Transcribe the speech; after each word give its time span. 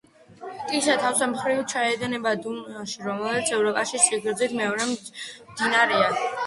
ტისა, 0.69 0.95
თავის 1.03 1.21
მხრივ 1.33 1.59
ჩაედინება 1.75 2.33
დუნაიში, 2.47 2.99
რომელიც 3.11 3.55
ევროპაში 3.59 4.05
სიგრძით 4.09 4.61
მეორე 4.63 4.91
მდინარეა. 4.97 6.15